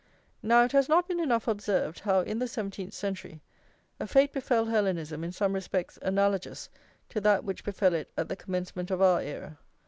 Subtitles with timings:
[0.41, 3.39] Now, it has not been enough observed, how, in the seventeenth century,
[3.99, 6.69] a fate befell Hellenism in some respects analogous
[7.09, 9.59] to that which befell it at the commencement of our era.